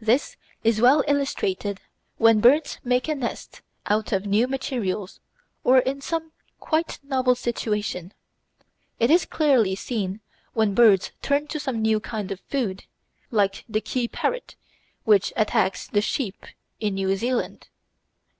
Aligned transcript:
This 0.00 0.38
is 0.64 0.80
well 0.80 1.04
illustrated 1.06 1.82
when 2.16 2.40
birds 2.40 2.78
make 2.82 3.08
a 3.08 3.14
nest 3.14 3.60
out 3.84 4.10
of 4.10 4.24
new 4.24 4.48
materials 4.48 5.20
or 5.64 5.80
in 5.80 6.00
some 6.00 6.32
quite 6.58 6.98
novel 7.02 7.34
situation. 7.34 8.14
It 8.98 9.10
is 9.10 9.26
clearly 9.26 9.74
seen 9.76 10.22
when 10.54 10.72
birds 10.72 11.12
turn 11.20 11.48
to 11.48 11.60
some 11.60 11.82
new 11.82 12.00
kind 12.00 12.32
of 12.32 12.40
food, 12.40 12.84
like 13.30 13.66
the 13.68 13.82
Kea 13.82 14.08
parrot, 14.08 14.56
which 15.04 15.30
attacks 15.36 15.86
the 15.86 16.00
sheep 16.00 16.46
in 16.80 16.94
New 16.94 17.14
Zealand. 17.14 17.68